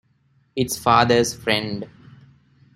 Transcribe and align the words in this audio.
It's 0.55 0.79
father's 0.79 1.31
friend. 1.35 1.87